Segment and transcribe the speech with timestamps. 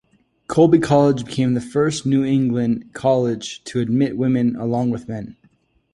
[0.47, 5.35] Colby College became the first New England college to admit women along with men.